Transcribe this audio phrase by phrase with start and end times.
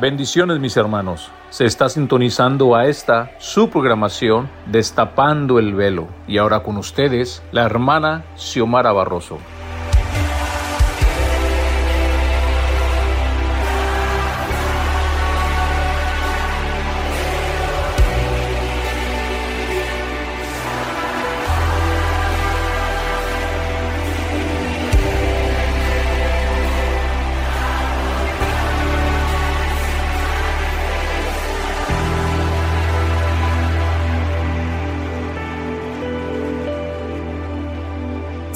[0.00, 1.30] Bendiciones mis hermanos.
[1.50, 6.08] Se está sintonizando a esta su programación Destapando el Velo.
[6.26, 9.36] Y ahora con ustedes, la hermana Xiomara Barroso.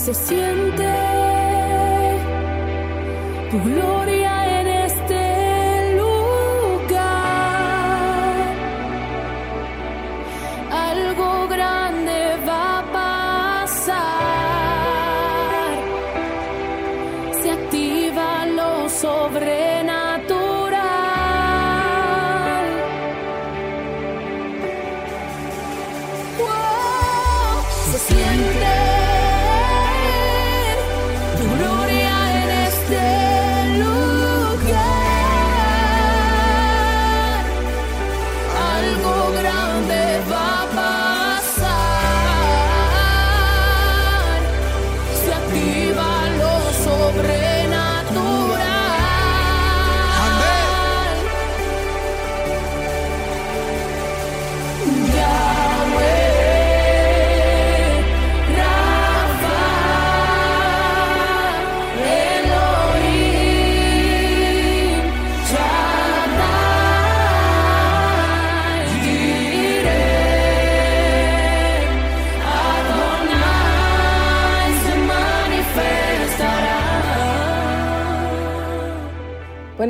[0.05, 0.93] se siente
[3.51, 4.24] tu gloria.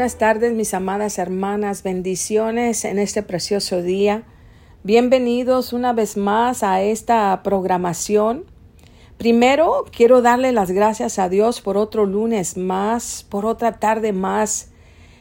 [0.04, 4.24] Buenas tardes, mis amadas hermanas, bendiciones en este precioso día.
[4.82, 8.44] Bienvenidos una vez más a esta programación.
[9.16, 14.72] Primero, quiero darle las gracias a Dios por otro lunes más, por otra tarde más,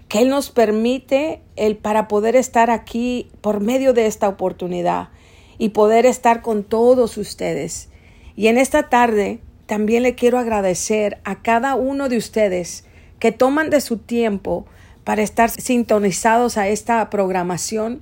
[0.09, 5.11] que Él nos permite el para poder estar aquí por medio de esta oportunidad
[5.57, 7.87] y poder estar con todos ustedes.
[8.35, 12.83] Y en esta tarde también le quiero agradecer a cada uno de ustedes
[13.23, 14.65] que toman de su tiempo
[15.05, 18.01] para estar sintonizados a esta programación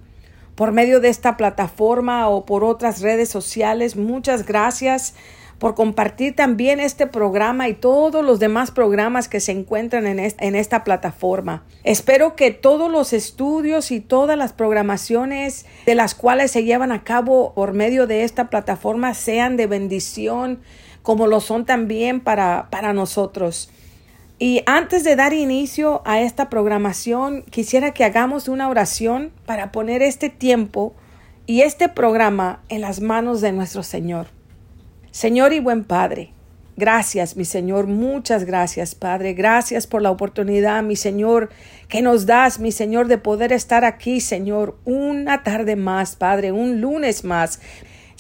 [0.56, 3.96] por medio de esta plataforma o por otras redes sociales.
[3.96, 5.14] Muchas gracias
[5.60, 10.56] por compartir también este programa y todos los demás programas que se encuentran en, en
[10.56, 11.66] esta plataforma.
[11.84, 17.04] Espero que todos los estudios y todas las programaciones de las cuales se llevan a
[17.04, 20.62] cabo por medio de esta plataforma sean de bendición
[21.04, 23.70] como lo son también para, para nosotros.
[24.42, 30.02] Y antes de dar inicio a esta programación, quisiera que hagamos una oración para poner
[30.02, 30.96] este tiempo
[31.46, 34.30] y este programa en las manos de nuestro Señor.
[35.12, 36.34] Señor y buen Padre,
[36.76, 39.36] gracias, mi Señor, muchas gracias, Padre.
[39.36, 41.52] Gracias por la oportunidad, mi Señor,
[41.88, 46.82] que nos das, mi Señor, de poder estar aquí, Señor, una tarde más, Padre, un
[46.82, 47.60] lunes más.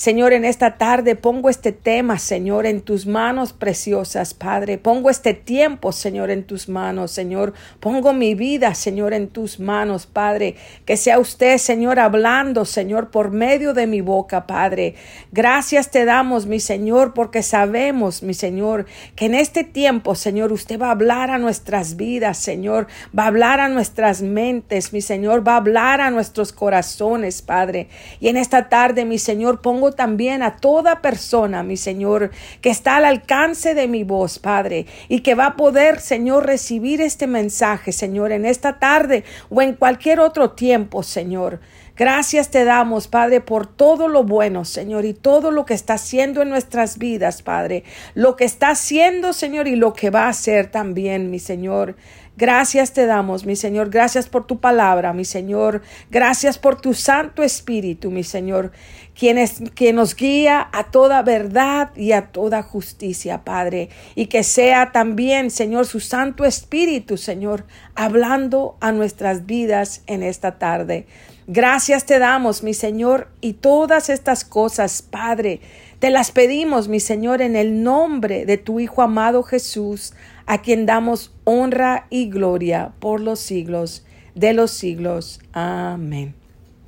[0.01, 4.79] Señor, en esta tarde pongo este tema, Señor, en tus manos preciosas, Padre.
[4.79, 7.53] Pongo este tiempo, Señor, en tus manos, Señor.
[7.79, 10.55] Pongo mi vida, Señor, en tus manos, Padre.
[10.87, 14.95] Que sea usted, Señor, hablando, Señor, por medio de mi boca, Padre.
[15.31, 20.81] Gracias te damos, mi Señor, porque sabemos, mi Señor, que en este tiempo, Señor, usted
[20.81, 22.87] va a hablar a nuestras vidas, Señor.
[23.15, 25.47] Va a hablar a nuestras mentes, mi Señor.
[25.47, 27.87] Va a hablar a nuestros corazones, Padre.
[28.19, 32.31] Y en esta tarde, mi Señor, pongo también a toda persona, mi Señor,
[32.61, 37.01] que está al alcance de mi voz, Padre, y que va a poder, Señor, recibir
[37.01, 41.59] este mensaje, Señor, en esta tarde o en cualquier otro tiempo, Señor.
[41.97, 46.41] Gracias te damos, Padre, por todo lo bueno, Señor, y todo lo que está haciendo
[46.41, 47.83] en nuestras vidas, Padre.
[48.15, 51.95] Lo que está haciendo, Señor, y lo que va a hacer también, mi Señor.
[52.37, 53.89] Gracias te damos, mi Señor.
[53.89, 55.81] Gracias por tu palabra, mi Señor.
[56.09, 58.71] Gracias por tu Santo Espíritu, mi Señor,
[59.19, 63.89] quien, es, quien nos guía a toda verdad y a toda justicia, Padre.
[64.15, 70.57] Y que sea también, Señor, su Santo Espíritu, Señor, hablando a nuestras vidas en esta
[70.57, 71.05] tarde.
[71.47, 75.59] Gracias te damos, mi Señor, y todas estas cosas, Padre,
[75.99, 80.13] te las pedimos, mi Señor, en el nombre de tu Hijo amado Jesús
[80.45, 84.05] a quien damos honra y gloria por los siglos
[84.35, 85.39] de los siglos.
[85.53, 86.35] Amén.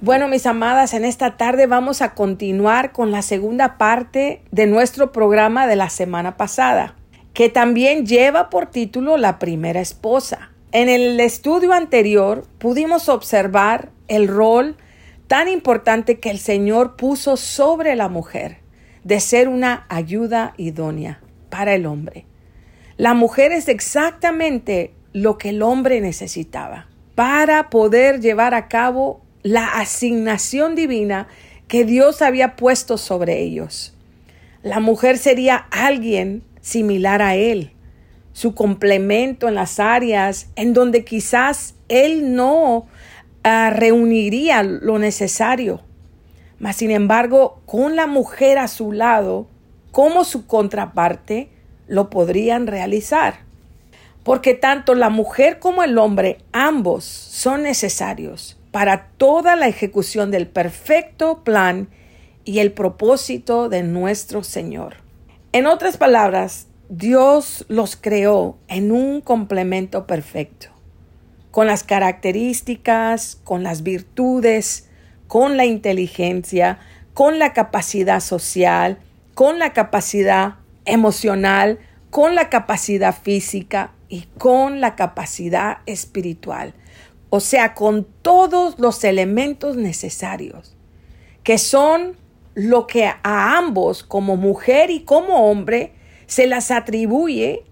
[0.01, 5.13] Bueno, mis amadas, en esta tarde vamos a continuar con la segunda parte de nuestro
[5.13, 6.95] programa de la semana pasada,
[7.33, 10.51] que también lleva por título La primera esposa.
[10.73, 14.75] En el estudio anterior pudimos observar el rol
[15.27, 18.57] tan importante que el Señor puso sobre la mujer
[19.03, 22.25] de ser una ayuda idónea para el hombre.
[22.98, 29.68] La mujer es exactamente lo que el hombre necesitaba para poder llevar a cabo la
[29.68, 31.28] asignación divina
[31.68, 33.95] que Dios había puesto sobre ellos.
[34.62, 37.72] La mujer sería alguien similar a él,
[38.31, 42.88] su complemento en las áreas en donde quizás él no
[43.44, 45.81] ah, reuniría lo necesario.
[46.60, 49.48] Mas, sin embargo, con la mujer a su lado,
[49.92, 51.50] como su contraparte,
[51.88, 53.39] lo podrían realizar.
[54.24, 60.47] Porque tanto la mujer como el hombre, ambos son necesarios para toda la ejecución del
[60.47, 61.89] perfecto plan
[62.45, 64.95] y el propósito de nuestro Señor.
[65.51, 70.69] En otras palabras, Dios los creó en un complemento perfecto,
[71.51, 74.89] con las características, con las virtudes,
[75.27, 76.80] con la inteligencia,
[77.13, 78.97] con la capacidad social,
[79.35, 86.74] con la capacidad emocional, con la capacidad física y con la capacidad espiritual.
[87.30, 90.75] O sea, con todos los elementos necesarios,
[91.44, 92.15] que son
[92.53, 95.94] lo que a ambos, como mujer y como hombre,
[96.27, 97.63] se las atribuye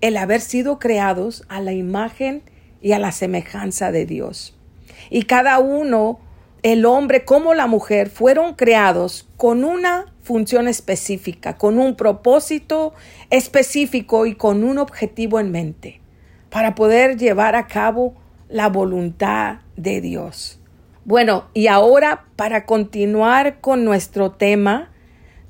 [0.00, 2.42] el haber sido creados a la imagen
[2.82, 4.56] y a la semejanza de Dios.
[5.08, 6.20] Y cada uno,
[6.62, 12.94] el hombre como la mujer, fueron creados con una función específica, con un propósito
[13.30, 16.00] específico y con un objetivo en mente,
[16.50, 18.14] para poder llevar a cabo
[18.48, 20.60] la voluntad de Dios.
[21.04, 24.90] Bueno, y ahora para continuar con nuestro tema,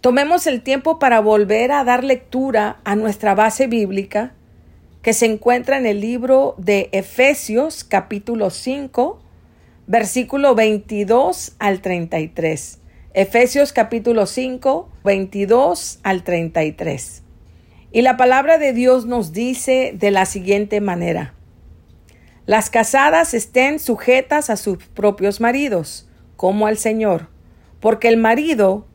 [0.00, 4.32] tomemos el tiempo para volver a dar lectura a nuestra base bíblica
[5.02, 9.20] que se encuentra en el libro de Efesios capítulo 5,
[9.86, 12.79] versículo 22 al 33.
[13.12, 17.24] Efesios capítulo 5, 22 al 33.
[17.90, 21.34] Y la palabra de Dios nos dice de la siguiente manera.
[22.46, 27.26] Las casadas estén sujetas a sus propios maridos, como al Señor,
[27.80, 28.86] porque el marido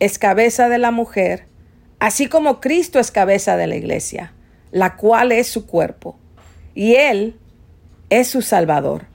[0.00, 1.46] es cabeza de la mujer,
[1.98, 4.34] así como Cristo es cabeza de la iglesia,
[4.70, 6.18] la cual es su cuerpo,
[6.74, 7.38] y Él
[8.10, 9.06] es su Salvador.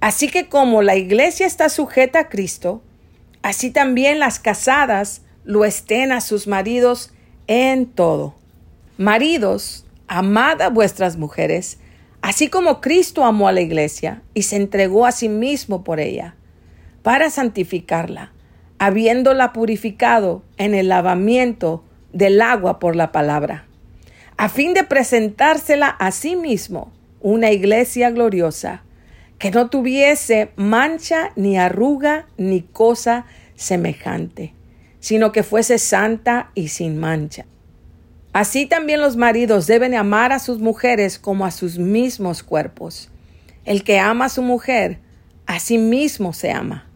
[0.00, 2.82] Así que como la iglesia está sujeta a Cristo,
[3.42, 7.12] así también las casadas lo estén a sus maridos
[7.46, 8.34] en todo.
[8.98, 11.78] Maridos, amad a vuestras mujeres,
[12.22, 16.36] Así como Cristo amó a la iglesia y se entregó a sí mismo por ella,
[17.02, 18.32] para santificarla,
[18.78, 23.66] habiéndola purificado en el lavamiento del agua por la palabra,
[24.36, 28.84] a fin de presentársela a sí mismo una iglesia gloriosa,
[29.42, 34.54] que no tuviese mancha ni arruga ni cosa semejante,
[35.00, 37.44] sino que fuese santa y sin mancha.
[38.32, 43.10] Así también los maridos deben amar a sus mujeres como a sus mismos cuerpos.
[43.64, 45.00] El que ama a su mujer,
[45.46, 46.88] a sí mismo se ama.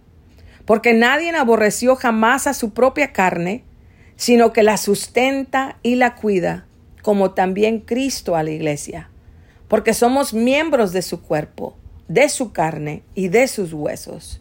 [0.67, 3.65] Porque nadie aborreció jamás a su propia carne,
[4.15, 6.69] sino que la sustenta y la cuida,
[7.03, 9.11] como también Cristo a la iglesia.
[9.67, 11.77] Porque somos miembros de su cuerpo,
[12.09, 14.41] de su carne y de sus huesos.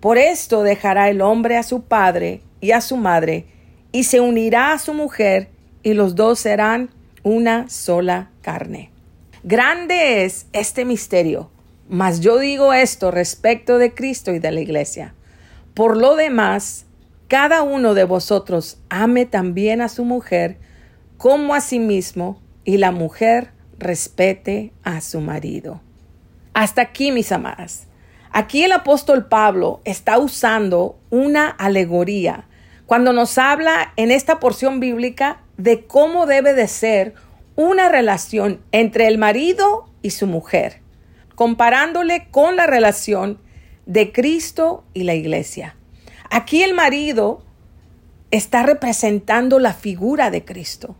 [0.00, 3.46] Por esto dejará el hombre a su padre y a su madre,
[3.92, 5.48] y se unirá a su mujer,
[5.82, 6.90] y los dos serán
[7.22, 8.90] una sola carne.
[9.42, 11.50] Grande es este misterio,
[11.88, 15.14] mas yo digo esto respecto de Cristo y de la iglesia.
[15.74, 16.86] Por lo demás,
[17.28, 20.58] cada uno de vosotros ame también a su mujer
[21.16, 25.80] como a sí mismo, y la mujer respete a su marido.
[26.56, 27.86] Hasta aquí, mis amadas.
[28.32, 32.48] Aquí el apóstol Pablo está usando una alegoría
[32.86, 37.12] cuando nos habla en esta porción bíblica de cómo debe de ser
[37.56, 40.80] una relación entre el marido y su mujer,
[41.34, 43.38] comparándole con la relación
[43.84, 45.76] de Cristo y la iglesia.
[46.30, 47.44] Aquí el marido
[48.30, 50.96] está representando la figura de Cristo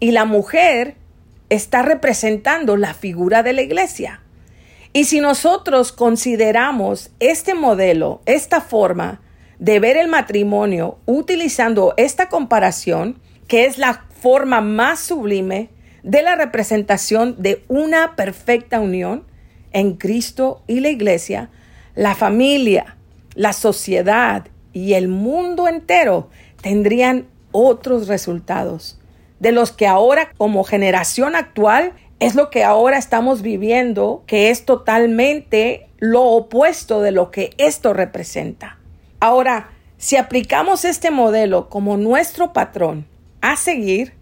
[0.00, 0.96] y la mujer
[1.50, 4.21] está representando la figura de la iglesia.
[4.92, 9.22] Y si nosotros consideramos este modelo, esta forma
[9.58, 13.18] de ver el matrimonio utilizando esta comparación,
[13.48, 15.70] que es la forma más sublime
[16.02, 19.24] de la representación de una perfecta unión
[19.72, 21.48] en Cristo y la iglesia,
[21.94, 22.96] la familia,
[23.34, 26.28] la sociedad y el mundo entero
[26.60, 28.98] tendrían otros resultados
[29.42, 31.92] de los que ahora como generación actual
[32.22, 37.94] es lo que ahora estamos viviendo, que es totalmente lo opuesto de lo que esto
[37.94, 38.78] representa.
[39.18, 43.06] Ahora, si aplicamos este modelo como nuestro patrón
[43.40, 44.14] a seguir,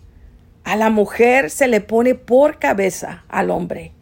[0.65, 3.93] a la mujer se le pone por cabeza al hombre,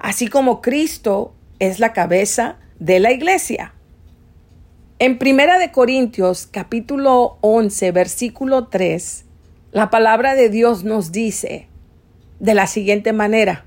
[0.00, 3.72] así como Cristo es la cabeza de la iglesia.
[4.98, 9.24] En Primera de Corintios capítulo 11 versículo 3,
[9.70, 11.68] la palabra de Dios nos dice
[12.44, 13.64] de la siguiente manera: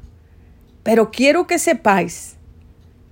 [0.84, 2.38] Pero quiero que sepáis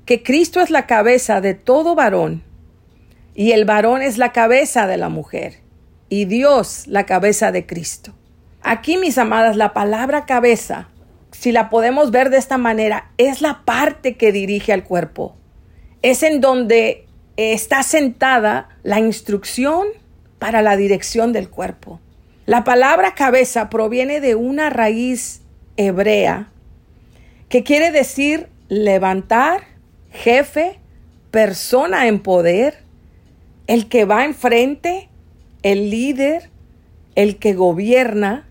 [0.06, 2.44] que Cristo es la cabeza de todo varón,
[3.34, 5.62] y el varón es la cabeza de la mujer,
[6.08, 8.14] y Dios la cabeza de Cristo.
[8.62, 10.90] Aquí, mis amadas, la palabra cabeza,
[11.32, 15.36] si la podemos ver de esta manera, es la parte que dirige al cuerpo.
[16.04, 17.08] Es en donde
[17.38, 19.88] está sentada la instrucción
[20.38, 22.00] para la dirección del cuerpo.
[22.46, 25.42] La palabra cabeza proviene de una raíz
[25.78, 26.52] hebrea
[27.50, 29.62] que quiere decir levantar,
[30.12, 30.80] jefe,
[31.32, 32.84] persona en poder,
[33.68, 35.10] el que va enfrente,
[35.64, 36.50] el líder,
[37.16, 38.48] el que gobierna,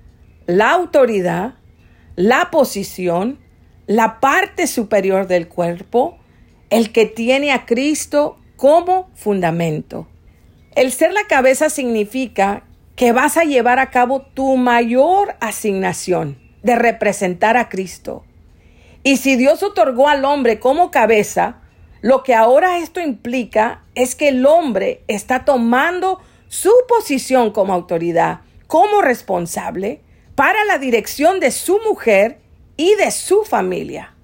[0.47, 1.55] la autoridad,
[2.17, 3.39] la posición,
[3.87, 6.19] la parte superior del cuerpo,
[6.71, 10.09] el que tiene a Cristo como fundamento.
[10.75, 12.65] El ser la cabeza significa
[12.97, 18.25] que vas a llevar a cabo tu mayor asignación de representar a Cristo.
[19.05, 21.61] Y si Dios otorgó al hombre como cabeza,
[22.01, 28.41] lo que ahora esto implica es que el hombre está tomando su posición como autoridad,
[28.67, 30.01] como responsable,
[30.35, 32.41] para la dirección de su mujer
[32.77, 34.15] y de su familia.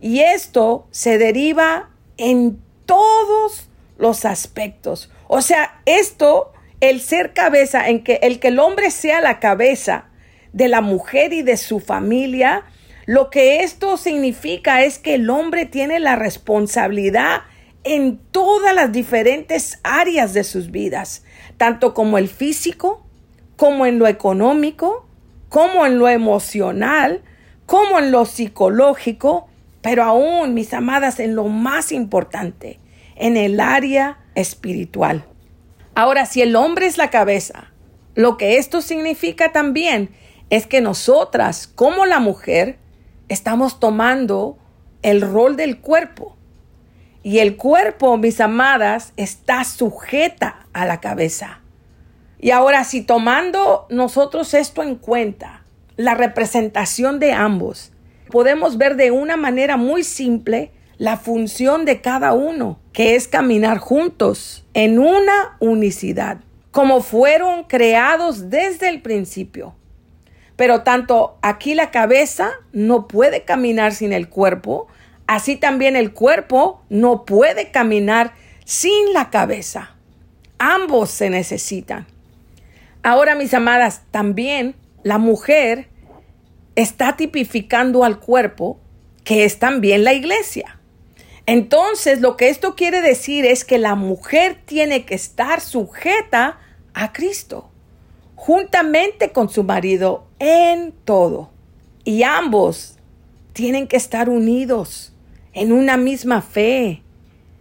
[0.00, 5.10] Y esto se deriva en todos los aspectos.
[5.26, 10.06] O sea, esto, el ser cabeza, en que el que el hombre sea la cabeza
[10.54, 12.62] de la mujer y de su familia,
[13.06, 17.42] lo que esto significa es que el hombre tiene la responsabilidad
[17.82, 21.24] en todas las diferentes áreas de sus vidas,
[21.58, 23.04] tanto como el físico,
[23.56, 25.06] como en lo económico,
[25.48, 27.22] como en lo emocional,
[27.66, 29.48] como en lo psicológico,
[29.82, 32.78] pero aún, mis amadas, en lo más importante,
[33.16, 35.24] en el área espiritual.
[35.96, 37.72] Ahora, si el hombre es la cabeza,
[38.14, 40.10] lo que esto significa también
[40.54, 42.78] es que nosotras, como la mujer,
[43.28, 44.56] estamos tomando
[45.02, 46.36] el rol del cuerpo.
[47.24, 51.58] Y el cuerpo, mis amadas, está sujeta a la cabeza.
[52.38, 55.64] Y ahora, si tomando nosotros esto en cuenta,
[55.96, 57.90] la representación de ambos,
[58.30, 63.78] podemos ver de una manera muy simple la función de cada uno, que es caminar
[63.78, 66.38] juntos en una unicidad,
[66.70, 69.74] como fueron creados desde el principio.
[70.56, 74.86] Pero tanto aquí la cabeza no puede caminar sin el cuerpo,
[75.26, 78.32] así también el cuerpo no puede caminar
[78.64, 79.96] sin la cabeza.
[80.58, 82.06] Ambos se necesitan.
[83.02, 85.88] Ahora, mis amadas, también la mujer
[86.76, 88.78] está tipificando al cuerpo,
[89.24, 90.78] que es también la iglesia.
[91.46, 96.58] Entonces, lo que esto quiere decir es que la mujer tiene que estar sujeta
[96.94, 97.70] a Cristo,
[98.44, 101.48] juntamente con su marido en todo.
[102.04, 102.98] Y ambos
[103.54, 105.14] tienen que estar unidos
[105.54, 107.02] en una misma fe,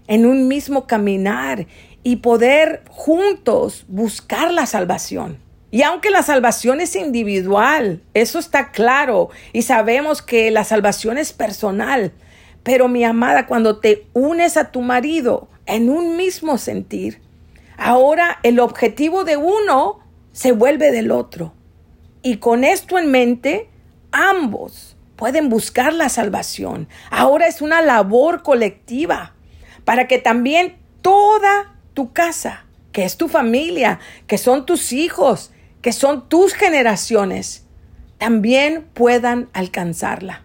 [0.07, 1.67] en un mismo caminar
[2.03, 5.37] y poder juntos buscar la salvación.
[5.71, 11.31] Y aunque la salvación es individual, eso está claro, y sabemos que la salvación es
[11.31, 12.11] personal,
[12.61, 17.21] pero mi amada, cuando te unes a tu marido en un mismo sentir,
[17.77, 20.02] ahora el objetivo de uno
[20.33, 21.53] se vuelve del otro.
[22.21, 23.69] Y con esto en mente,
[24.11, 26.89] ambos pueden buscar la salvación.
[27.09, 29.35] Ahora es una labor colectiva
[29.85, 35.93] para que también toda tu casa, que es tu familia, que son tus hijos, que
[35.93, 37.65] son tus generaciones,
[38.17, 40.43] también puedan alcanzarla.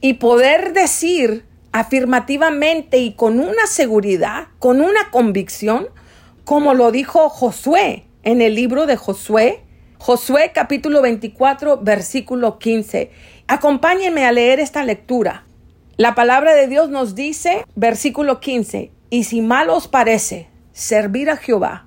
[0.00, 5.88] Y poder decir afirmativamente y con una seguridad, con una convicción,
[6.44, 9.62] como lo dijo Josué en el libro de Josué,
[9.98, 13.10] Josué capítulo 24, versículo 15.
[13.48, 15.44] Acompáñenme a leer esta lectura.
[15.96, 21.36] La palabra de Dios nos dice, versículo 15, y si mal os parece servir a
[21.36, 21.86] Jehová,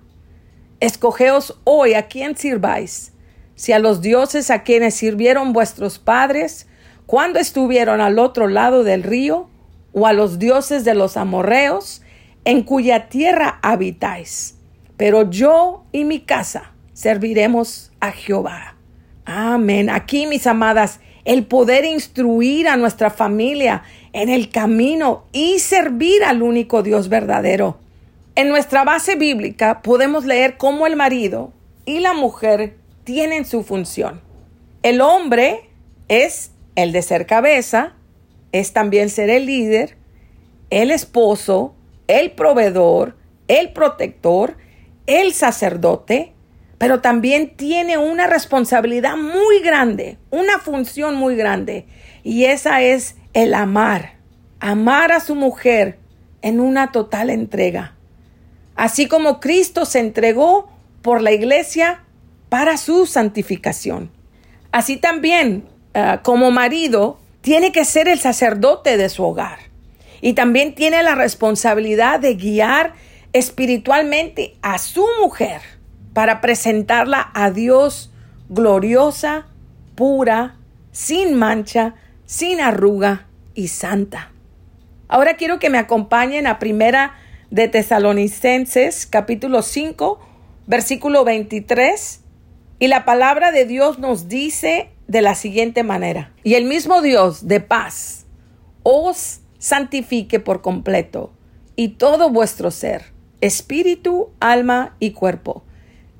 [0.79, 3.13] escogeos hoy a quién sirváis,
[3.55, 6.67] si a los dioses a quienes sirvieron vuestros padres
[7.05, 9.49] cuando estuvieron al otro lado del río,
[9.93, 12.01] o a los dioses de los amorreos,
[12.45, 14.52] en cuya tierra habitáis.
[14.97, 18.75] Pero yo y mi casa serviremos a Jehová.
[19.25, 19.89] Amén.
[19.89, 26.41] Aquí, mis amadas, el poder instruir a nuestra familia en el camino y servir al
[26.41, 27.79] único Dios verdadero.
[28.35, 31.53] En nuestra base bíblica podemos leer cómo el marido
[31.85, 34.21] y la mujer tienen su función.
[34.81, 35.69] El hombre
[36.07, 37.93] es el de ser cabeza,
[38.51, 39.97] es también ser el líder,
[40.69, 41.75] el esposo,
[42.07, 43.15] el proveedor,
[43.47, 44.57] el protector,
[45.07, 46.33] el sacerdote,
[46.77, 51.85] pero también tiene una responsabilidad muy grande, una función muy grande,
[52.23, 54.17] y esa es el amar,
[54.59, 55.99] amar a su mujer
[56.41, 57.95] en una total entrega.
[58.75, 60.69] Así como Cristo se entregó
[61.01, 62.03] por la iglesia
[62.49, 64.11] para su santificación.
[64.71, 69.59] Así también, ah, como marido, tiene que ser el sacerdote de su hogar
[70.21, 72.93] y también tiene la responsabilidad de guiar
[73.33, 75.61] espiritualmente a su mujer
[76.13, 78.11] para presentarla a Dios
[78.49, 79.47] gloriosa,
[79.95, 80.57] pura,
[80.91, 84.31] sin mancha, sin arruga y santa.
[85.07, 87.15] Ahora quiero que me acompañen a primera
[87.49, 90.19] de Tesalonicenses capítulo 5
[90.67, 92.21] versículo 23
[92.79, 97.47] y la palabra de Dios nos dice de la siguiente manera, y el mismo Dios
[97.47, 98.25] de paz
[98.83, 101.31] os santifique por completo
[101.75, 103.12] y todo vuestro ser,
[103.43, 105.65] espíritu, alma y cuerpo,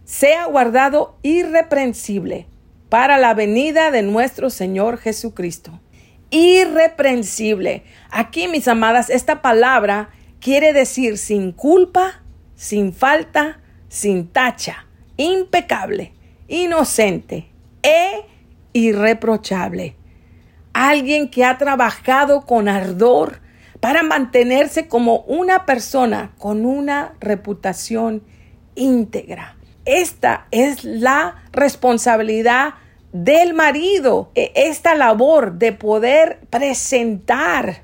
[0.04, 2.48] sea guardado irreprensible
[2.90, 5.80] para la venida de nuestro Señor Jesucristo.
[6.32, 7.84] Irreprensible.
[8.12, 10.10] Aquí, mis amadas, esta palabra
[10.42, 12.22] quiere decir sin culpa,
[12.56, 16.12] sin falta, sin tacha, impecable,
[16.50, 17.48] inocente
[17.84, 18.26] e
[18.74, 19.96] irreprochable.
[20.74, 23.40] Alguien que ha trabajado con ardor
[23.84, 28.24] para mantenerse como una persona con una reputación
[28.76, 29.58] íntegra.
[29.84, 32.76] Esta es la responsabilidad
[33.12, 37.84] del marido, e, esta labor de poder presentar,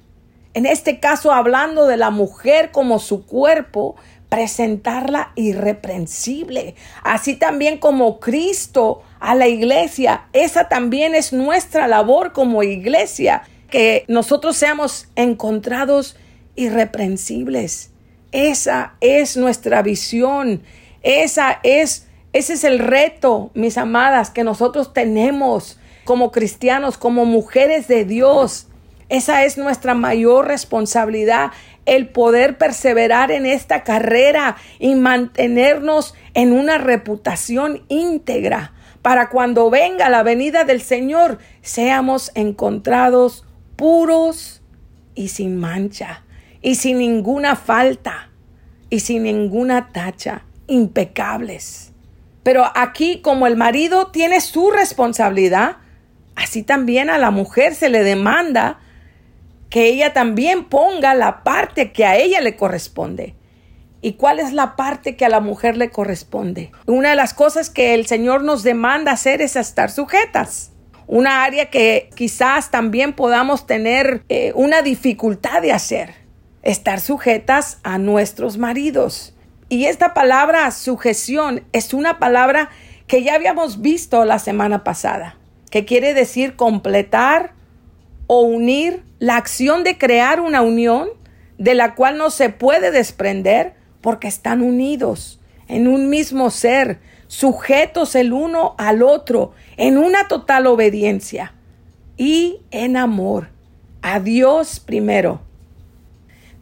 [0.53, 3.97] en este caso hablando de la mujer como su cuerpo,
[4.29, 6.75] presentarla irreprensible.
[7.03, 14.05] Así también como Cristo a la iglesia, esa también es nuestra labor como iglesia, que
[14.07, 16.15] nosotros seamos encontrados
[16.55, 17.91] irreprensibles.
[18.31, 20.61] Esa es nuestra visión,
[21.01, 27.87] esa es ese es el reto, mis amadas, que nosotros tenemos como cristianos, como mujeres
[27.87, 28.67] de Dios.
[29.09, 31.51] Esa es nuestra mayor responsabilidad,
[31.87, 40.09] el poder perseverar en esta carrera y mantenernos en una reputación íntegra para cuando venga
[40.09, 43.45] la venida del Señor seamos encontrados
[43.79, 44.61] puros
[45.15, 46.23] y sin mancha
[46.61, 48.29] y sin ninguna falta
[48.89, 51.93] y sin ninguna tacha, impecables.
[52.43, 55.77] Pero aquí como el marido tiene su responsabilidad,
[56.35, 58.79] así también a la mujer se le demanda
[59.69, 63.35] que ella también ponga la parte que a ella le corresponde.
[64.01, 66.71] ¿Y cuál es la parte que a la mujer le corresponde?
[66.85, 70.71] Una de las cosas que el Señor nos demanda hacer es estar sujetas.
[71.11, 76.13] Una área que quizás también podamos tener eh, una dificultad de hacer.
[76.61, 79.33] Estar sujetas a nuestros maridos.
[79.69, 82.69] Y esta palabra sujeción es una palabra
[83.07, 85.35] que ya habíamos visto la semana pasada,
[85.71, 87.53] que quiere decir completar,
[88.27, 91.09] o unir, la acción de crear una unión
[91.57, 98.15] de la cual no se puede desprender porque están unidos en un mismo ser, sujetos
[98.15, 101.53] el uno al otro, en una total obediencia
[102.17, 103.49] y en amor
[104.01, 105.39] a Dios primero.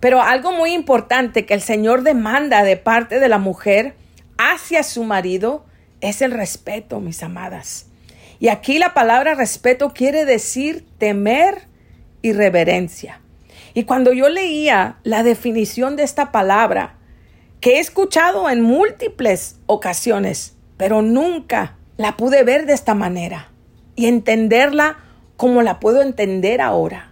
[0.01, 3.95] Pero algo muy importante que el Señor demanda de parte de la mujer
[4.38, 5.65] hacia su marido
[6.01, 7.88] es el respeto, mis amadas.
[8.39, 11.67] Y aquí la palabra respeto quiere decir temer
[12.21, 13.21] y reverencia.
[13.73, 16.97] Y cuando yo leía la definición de esta palabra,
[17.62, 23.50] que he escuchado en múltiples ocasiones, pero nunca la pude ver de esta manera
[23.96, 24.98] y entenderla
[25.36, 27.12] como la puedo entender ahora.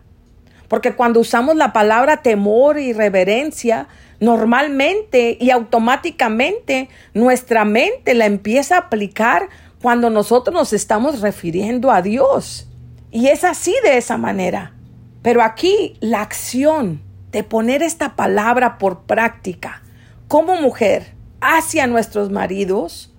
[0.68, 3.88] Porque cuando usamos la palabra temor y reverencia,
[4.20, 9.50] normalmente y automáticamente nuestra mente la empieza a aplicar
[9.82, 12.68] cuando nosotros nos estamos refiriendo a Dios.
[13.12, 14.74] Y es así de esa manera.
[15.22, 17.02] Pero aquí la acción
[17.32, 19.82] de poner esta palabra por práctica
[20.28, 23.15] como mujer hacia nuestros maridos,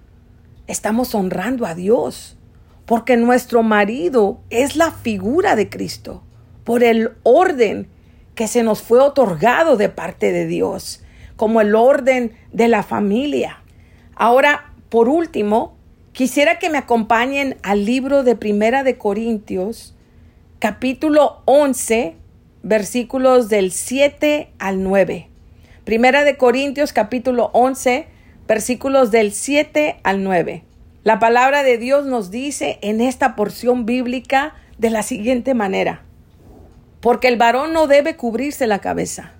[0.67, 2.37] estamos honrando a Dios.
[2.85, 6.23] Porque nuestro marido es la figura de Cristo
[6.65, 7.89] por el orden
[8.35, 11.03] que se nos fue otorgado de parte de Dios,
[11.37, 13.63] como el orden de la familia.
[14.15, 15.77] Ahora, por último,
[16.17, 19.95] Quisiera que me acompañen al libro de Primera de Corintios,
[20.59, 22.15] capítulo 11,
[22.63, 25.29] versículos del 7 al 9.
[25.85, 28.07] Primera de Corintios capítulo 11,
[28.47, 30.65] versículos del 7 al 9.
[31.03, 36.03] La palabra de Dios nos dice en esta porción bíblica de la siguiente manera.
[37.01, 39.33] Porque el varón no debe cubrirse la cabeza,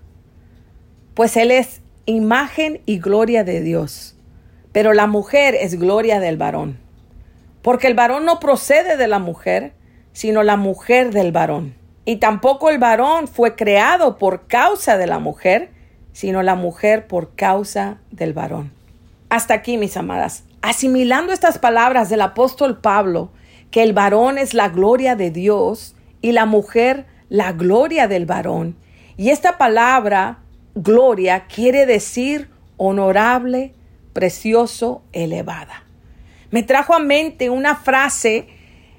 [1.15, 4.17] pues él es imagen y gloria de Dios,
[4.73, 6.79] pero la mujer es gloria del varón.
[7.63, 9.73] Porque el varón no procede de la mujer,
[10.13, 11.75] sino la mujer del varón.
[12.05, 15.71] Y tampoco el varón fue creado por causa de la mujer,
[16.13, 18.71] sino la mujer por causa del varón.
[19.29, 20.45] Hasta aquí, mis amadas.
[20.63, 23.31] Asimilando estas palabras del apóstol Pablo,
[23.71, 28.77] que el varón es la gloria de Dios y la mujer la gloria del varón.
[29.17, 30.39] Y esta palabra,
[30.75, 33.75] gloria, quiere decir honorable,
[34.13, 35.85] precioso, elevada.
[36.51, 38.47] Me trajo a mente una frase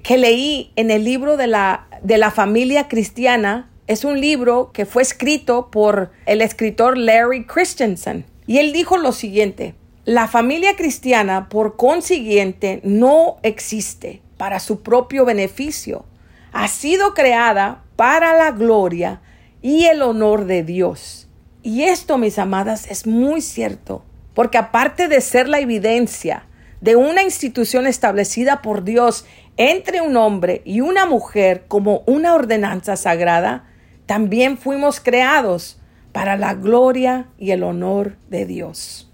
[0.02, 4.86] que leí en el libro de la de la familia cristiana es un libro que
[4.86, 8.24] fue escrito por el escritor Larry Christensen.
[8.46, 9.74] Y él dijo lo siguiente,
[10.08, 16.06] la familia cristiana por consiguiente no existe para su propio beneficio.
[16.50, 19.20] Ha sido creada para la gloria
[19.60, 21.28] y el honor de Dios.
[21.62, 26.46] Y esto, mis amadas, es muy cierto, porque aparte de ser la evidencia
[26.80, 29.26] de una institución establecida por Dios
[29.58, 33.68] entre un hombre y una mujer como una ordenanza sagrada,
[34.06, 35.78] también fuimos creados
[36.12, 39.07] para la gloria y el honor de Dios.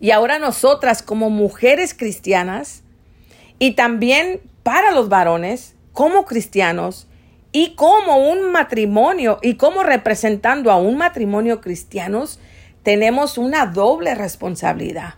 [0.00, 2.82] Y ahora nosotras como mujeres cristianas
[3.58, 7.08] y también para los varones como cristianos
[7.50, 12.38] y como un matrimonio y como representando a un matrimonio cristianos,
[12.82, 15.14] tenemos una doble responsabilidad.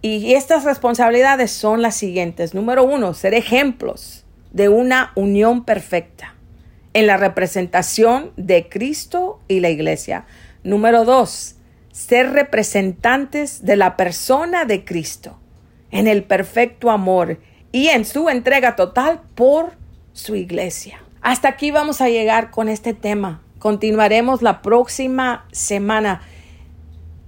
[0.00, 2.54] Y estas responsabilidades son las siguientes.
[2.54, 6.34] Número uno, ser ejemplos de una unión perfecta
[6.94, 10.24] en la representación de Cristo y la iglesia.
[10.62, 11.56] Número dos,
[11.98, 15.36] ser representantes de la persona de Cristo
[15.90, 17.40] en el perfecto amor
[17.72, 19.72] y en su entrega total por
[20.12, 21.02] su iglesia.
[21.22, 23.42] Hasta aquí vamos a llegar con este tema.
[23.58, 26.22] Continuaremos la próxima semana.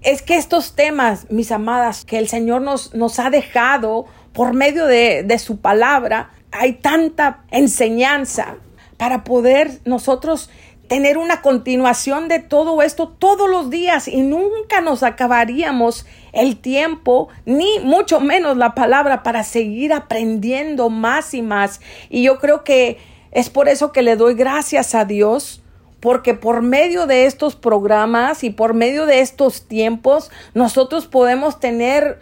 [0.03, 4.87] Es que estos temas, mis amadas, que el Señor nos, nos ha dejado por medio
[4.87, 8.55] de, de su palabra, hay tanta enseñanza
[8.97, 10.49] para poder nosotros
[10.91, 17.29] tener una continuación de todo esto todos los días y nunca nos acabaríamos el tiempo,
[17.47, 21.81] ni mucho menos la palabra para seguir aprendiendo más y más.
[22.09, 22.99] Y yo creo que
[23.31, 25.63] es por eso que le doy gracias a Dios
[26.01, 32.19] porque por medio de estos programas y por medio de estos tiempos nosotros podemos tener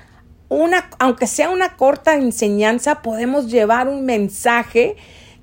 [0.50, 4.96] una, aunque sea una corta enseñanza, podemos llevar un mensaje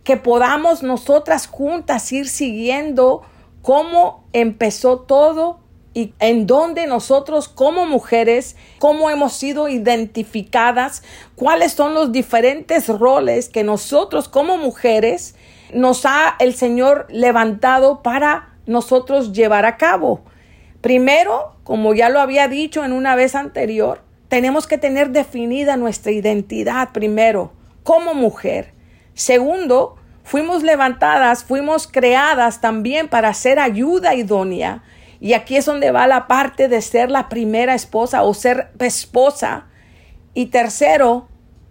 [0.06, 3.24] que podamos nosotras juntas ir siguiendo
[3.64, 5.60] cómo empezó todo
[5.96, 11.02] y en dónde nosotros como mujeres, cómo hemos sido identificadas,
[11.36, 15.36] cuáles son los diferentes roles que nosotros como mujeres
[15.74, 20.22] nos ha el Señor levantado para nosotros llevar a cabo.
[20.82, 26.12] Primero, como ya lo había dicho en una vez anterior, tenemos que tener definida nuestra
[26.12, 28.75] identidad primero como mujer.
[29.16, 34.84] Segundo, fuimos levantadas, fuimos creadas también para ser ayuda idónea.
[35.20, 39.66] Y aquí es donde va la parte de ser la primera esposa o ser esposa.
[40.36, 41.28] Y tercero,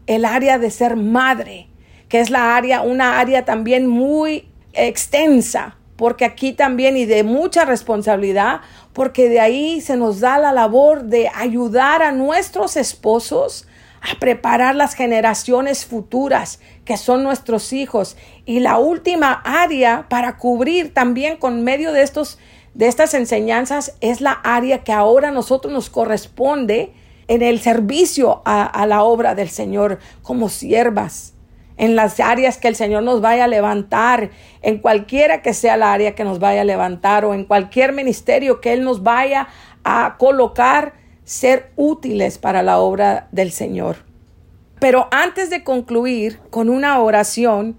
[0.09, 1.69] el área de ser madre
[2.15, 7.65] que es la área, una área también muy extensa, porque aquí también y de mucha
[7.65, 8.61] responsabilidad,
[8.93, 13.67] porque de ahí se nos da la labor de ayudar a nuestros esposos
[14.11, 18.17] a preparar las generaciones futuras, que son nuestros hijos.
[18.45, 22.39] Y la última área para cubrir también con medio de estos
[22.75, 26.93] de estas enseñanzas es la área que ahora a nosotros nos corresponde
[27.29, 31.35] en el servicio a, a la obra del Señor como siervas
[31.77, 34.31] en las áreas que el Señor nos vaya a levantar,
[34.63, 38.61] en cualquiera que sea la área que nos vaya a levantar o en cualquier ministerio
[38.61, 39.49] que Él nos vaya
[39.83, 43.97] a colocar, ser útiles para la obra del Señor.
[44.79, 47.77] Pero antes de concluir con una oración,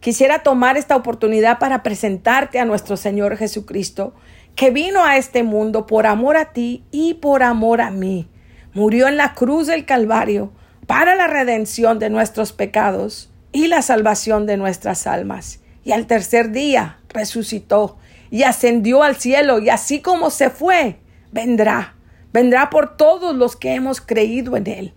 [0.00, 4.14] quisiera tomar esta oportunidad para presentarte a nuestro Señor Jesucristo,
[4.56, 8.28] que vino a este mundo por amor a ti y por amor a mí.
[8.74, 10.52] Murió en la cruz del Calvario
[10.86, 15.60] para la redención de nuestros pecados y la salvación de nuestras almas.
[15.84, 17.98] Y al tercer día resucitó
[18.30, 20.98] y ascendió al cielo y así como se fue,
[21.30, 21.94] vendrá,
[22.32, 24.94] vendrá por todos los que hemos creído en él.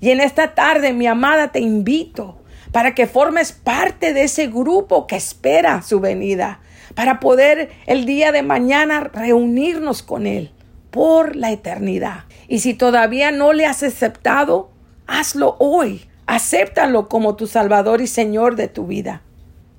[0.00, 2.38] Y en esta tarde, mi amada, te invito
[2.72, 6.60] para que formes parte de ese grupo que espera su venida,
[6.94, 10.52] para poder el día de mañana reunirnos con Él
[10.90, 12.24] por la eternidad.
[12.48, 14.70] Y si todavía no le has aceptado,
[15.06, 16.04] hazlo hoy.
[16.26, 19.22] Acéptalo como tu Salvador y Señor de tu vida.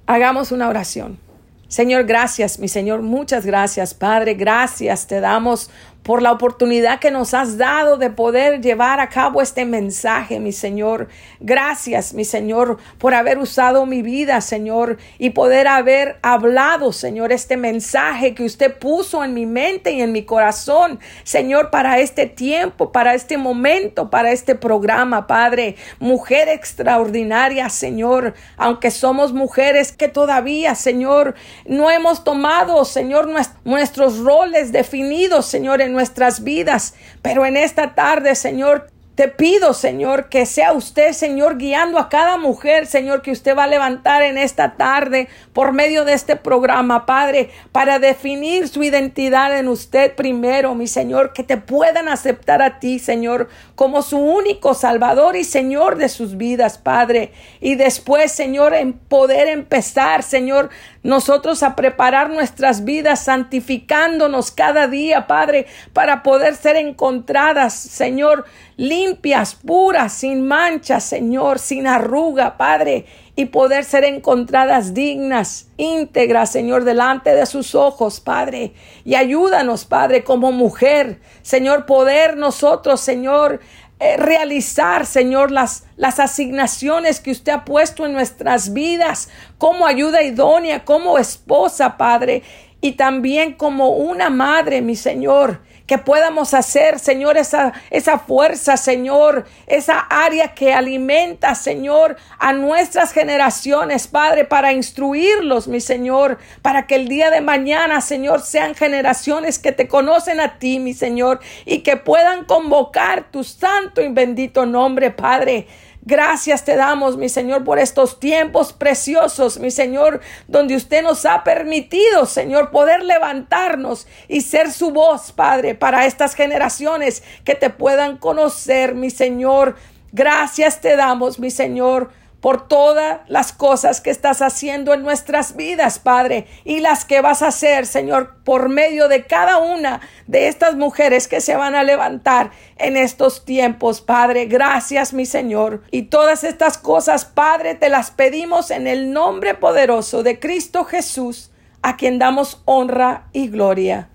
[0.08, 1.20] Hagamos una oración.
[1.68, 5.70] Señor, gracias, mi Señor, muchas gracias, Padre, gracias te damos
[6.04, 10.52] por la oportunidad que nos has dado de poder llevar a cabo este mensaje, mi
[10.52, 11.08] Señor.
[11.40, 17.58] Gracias, mi Señor, por haber usado mi vida, Señor, y poder haber hablado, Señor, este
[17.58, 22.92] mensaje que usted puso en mi mente y en mi corazón, Señor, para este tiempo,
[22.92, 25.76] para este momento, para este programa, Padre.
[26.00, 31.36] Mujer extraordinaria, Señor, aunque somos mujeres que todavía, Señor,
[31.66, 33.30] no hemos tomado, Señor,
[33.64, 36.94] nuestros roles definidos, Señor, en nuestras vidas.
[37.22, 38.88] Pero en esta tarde, Señor,
[39.20, 43.66] te pido, Señor, que sea usted, Señor, guiando a cada mujer, Señor, que usted va
[43.66, 49.60] a levantar en esta tarde por medio de este programa, Padre, para definir su identidad
[49.60, 54.74] en usted primero, mi Señor, que te puedan aceptar a ti, Señor, como su único
[54.74, 57.34] Salvador y Señor de sus vidas, Padre.
[57.60, 60.70] Y después, Señor, en poder empezar, Señor,
[61.02, 69.56] nosotros a preparar nuestras vidas, santificándonos cada día, Padre, para poder ser encontradas, Señor, limpias,
[69.56, 77.34] puras, sin mancha, Señor, sin arruga, Padre, y poder ser encontradas dignas, íntegras, Señor, delante
[77.34, 78.74] de sus ojos, Padre.
[79.06, 83.62] Y ayúdanos, Padre, como mujer, Señor, poder nosotros, Señor,
[84.00, 90.24] eh, realizar, Señor, las, las asignaciones que usted ha puesto en nuestras vidas como ayuda
[90.24, 92.44] idónea, como esposa, Padre,
[92.82, 99.48] y también como una madre, mi Señor que podamos hacer, Señor, esa, esa fuerza, Señor,
[99.66, 106.94] esa área que alimenta, Señor, a nuestras generaciones, Padre, para instruirlos, mi Señor, para que
[106.94, 111.80] el día de mañana, Señor, sean generaciones que te conocen a ti, mi Señor, y
[111.80, 115.66] que puedan convocar tu santo y bendito nombre, Padre.
[116.10, 121.44] Gracias te damos, mi Señor, por estos tiempos preciosos, mi Señor, donde usted nos ha
[121.44, 128.18] permitido, Señor, poder levantarnos y ser su voz, Padre, para estas generaciones que te puedan
[128.18, 129.76] conocer, mi Señor.
[130.12, 132.10] Gracias te damos, mi Señor,
[132.42, 137.42] por todas las cosas que estás haciendo en nuestras vidas, Padre, y las que vas
[137.42, 141.84] a hacer, Señor, por medio de cada una de estas mujeres que se van a
[141.84, 144.46] levantar en estos tiempos, Padre.
[144.46, 145.84] Gracias, mi Señor.
[145.92, 151.52] Y todas estas cosas, Padre, te las pedimos en el nombre poderoso de Cristo Jesús,
[151.82, 154.10] a quien damos honra y gloria.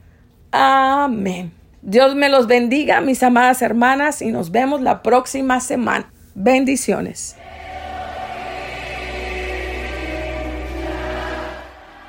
[0.50, 1.52] Amén.
[1.82, 6.10] Dios me los bendiga, mis amadas hermanas, y nos vemos la próxima semana.
[6.34, 7.36] Bendiciones.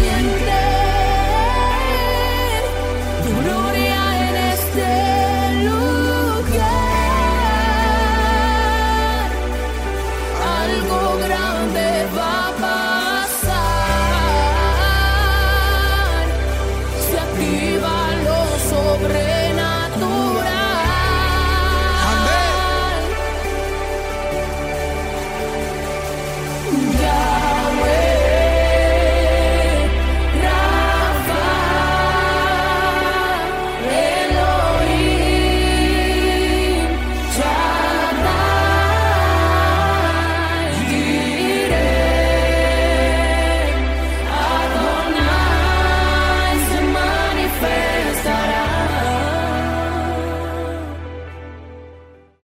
[0.00, 0.55] siempre.